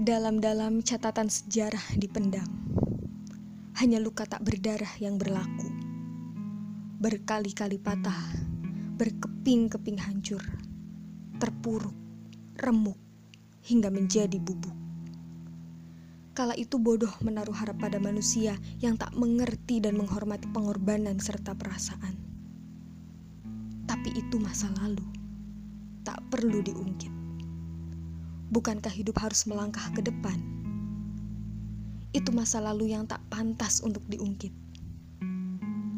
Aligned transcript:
Dalam-dalam 0.00 0.80
catatan 0.80 1.28
sejarah 1.28 1.92
dipendam, 2.00 2.48
hanya 3.76 4.00
luka 4.00 4.24
tak 4.24 4.40
berdarah 4.40 4.88
yang 4.96 5.20
berlaku. 5.20 5.68
Berkali-kali 7.04 7.76
patah, 7.76 8.16
berkeping-keping 8.96 10.00
hancur, 10.00 10.40
terpuruk, 11.36 11.92
remuk, 12.64 12.96
hingga 13.60 13.92
menjadi 13.92 14.40
bubuk. 14.40 14.72
Kala 16.32 16.56
itu 16.56 16.80
bodoh 16.80 17.12
menaruh 17.20 17.60
harap 17.60 17.76
pada 17.76 18.00
manusia 18.00 18.56
yang 18.80 18.96
tak 18.96 19.12
mengerti 19.12 19.84
dan 19.84 20.00
menghormati 20.00 20.48
pengorbanan 20.48 21.20
serta 21.20 21.52
perasaan. 21.52 22.16
Tapi 23.84 24.16
itu 24.16 24.40
masa 24.40 24.72
lalu, 24.80 25.04
tak 26.08 26.24
perlu 26.32 26.64
diungkit. 26.64 27.19
Bukankah 28.50 28.90
hidup 28.90 29.14
harus 29.22 29.46
melangkah 29.46 29.86
ke 29.94 30.02
depan? 30.02 30.34
Itu 32.10 32.34
masa 32.34 32.58
lalu 32.58 32.90
yang 32.90 33.06
tak 33.06 33.22
pantas 33.30 33.78
untuk 33.78 34.02
diungkit. 34.10 34.50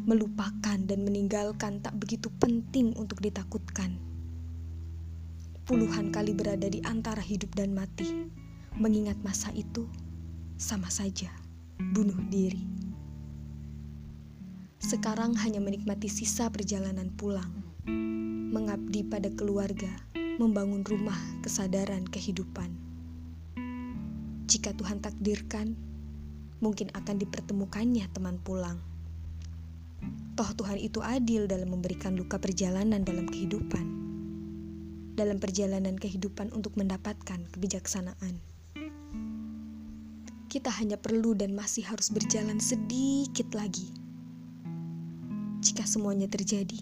Melupakan 0.05 0.77
dan 0.77 1.01
meninggalkan 1.01 1.81
tak 1.81 1.97
begitu 1.97 2.29
penting 2.37 2.93
untuk 2.93 3.25
ditakutkan. 3.25 3.97
Puluhan 5.65 6.13
kali 6.13 6.37
berada 6.37 6.69
di 6.69 6.77
antara 6.85 7.25
hidup 7.25 7.57
dan 7.57 7.73
mati, 7.73 8.29
mengingat 8.77 9.17
masa 9.25 9.49
itu 9.57 9.89
sama 10.53 10.93
saja 10.93 11.33
bunuh 11.81 12.21
diri. 12.29 12.69
Sekarang 14.77 15.33
hanya 15.41 15.57
menikmati 15.57 16.05
sisa 16.05 16.53
perjalanan 16.53 17.09
pulang, 17.17 17.49
mengabdi 18.53 19.01
pada 19.01 19.33
keluarga 19.33 19.89
membangun 20.41 20.81
rumah 20.81 21.17
kesadaran 21.45 22.09
kehidupan. 22.09 22.73
Jika 24.49 24.73
Tuhan 24.73 24.97
takdirkan, 24.97 25.77
mungkin 26.57 26.89
akan 26.97 27.15
dipertemukannya 27.21 28.09
teman 28.09 28.41
pulang. 28.41 28.81
Toh 30.33 30.49
Tuhan 30.57 30.81
itu 30.81 31.05
adil 31.05 31.45
dalam 31.45 31.69
memberikan 31.69 32.17
luka 32.17 32.41
perjalanan 32.41 33.05
dalam 33.05 33.29
kehidupan. 33.29 33.85
Dalam 35.13 35.37
perjalanan 35.37 35.93
kehidupan 35.93 36.49
untuk 36.49 36.73
mendapatkan 36.81 37.45
kebijaksanaan. 37.53 38.41
Kita 40.49 40.69
hanya 40.81 40.97
perlu 40.97 41.37
dan 41.37 41.53
masih 41.53 41.85
harus 41.85 42.09
berjalan 42.09 42.57
sedikit 42.57 43.53
lagi. 43.53 43.93
Jika 45.61 45.85
semuanya 45.85 46.25
terjadi, 46.25 46.81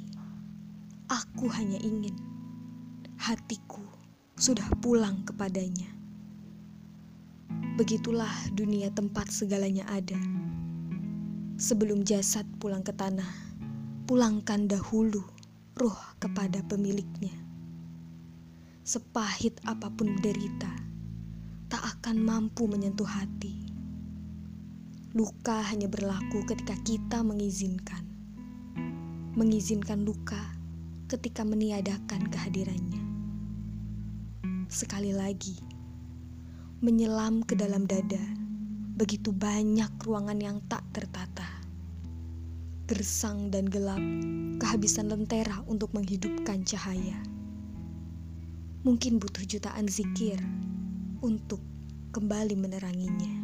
aku 1.11 1.51
hanya 1.51 1.79
ingin 1.83 2.30
hatiku 3.31 3.79
sudah 4.35 4.67
pulang 4.83 5.23
kepadanya. 5.23 5.87
Begitulah 7.79 8.27
dunia 8.51 8.91
tempat 8.91 9.31
segalanya 9.31 9.87
ada. 9.87 10.19
Sebelum 11.55 12.03
jasad 12.03 12.43
pulang 12.59 12.83
ke 12.83 12.91
tanah, 12.91 13.31
pulangkan 14.03 14.67
dahulu 14.67 15.23
roh 15.79 15.95
kepada 16.19 16.59
pemiliknya. 16.67 17.31
Sepahit 18.83 19.55
apa 19.63 19.87
pun 19.87 20.11
derita, 20.19 20.75
tak 21.71 21.87
akan 21.87 22.19
mampu 22.19 22.67
menyentuh 22.67 23.07
hati. 23.07 23.63
Luka 25.15 25.63
hanya 25.71 25.87
berlaku 25.87 26.43
ketika 26.51 26.75
kita 26.83 27.23
mengizinkan. 27.23 28.03
Mengizinkan 29.39 30.03
luka 30.03 30.51
ketika 31.07 31.47
meniadakan 31.47 32.27
kehadirannya 32.27 33.10
sekali 34.71 35.11
lagi 35.11 35.59
menyelam 36.79 37.43
ke 37.43 37.59
dalam 37.59 37.83
dada. 37.83 38.23
Begitu 38.95 39.35
banyak 39.35 39.91
ruangan 40.07 40.39
yang 40.39 40.57
tak 40.71 40.87
tertata, 40.95 41.43
gersang 42.87 43.51
dan 43.51 43.67
gelap, 43.67 43.99
kehabisan 44.63 45.11
lentera 45.11 45.59
untuk 45.67 45.91
menghidupkan 45.91 46.63
cahaya. 46.63 47.19
Mungkin 48.87 49.19
butuh 49.19 49.43
jutaan 49.43 49.91
zikir 49.91 50.39
untuk 51.19 51.59
kembali 52.15 52.55
meneranginya. 52.55 53.40